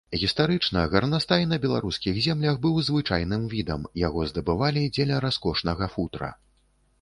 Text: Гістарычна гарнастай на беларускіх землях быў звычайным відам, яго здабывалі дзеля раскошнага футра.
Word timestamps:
Гістарычна 0.19 0.85
гарнастай 0.93 1.43
на 1.51 1.59
беларускіх 1.65 2.17
землях 2.27 2.57
быў 2.63 2.79
звычайным 2.87 3.45
відам, 3.53 3.85
яго 4.07 4.25
здабывалі 4.31 4.87
дзеля 4.97 5.21
раскошнага 5.29 5.85
футра. 5.93 6.33